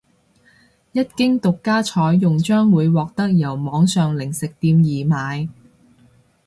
[0.93, 5.47] 一經獨家採用將會獲得由網上零食店易買